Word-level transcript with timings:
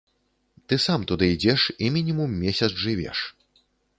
Ты 0.71 0.79
сам 0.85 1.03
туды 1.11 1.25
ідзеш 1.33 1.67
і 1.87 1.91
мінімум 1.97 2.31
месяц 2.45 2.71
жывеш. 2.87 3.19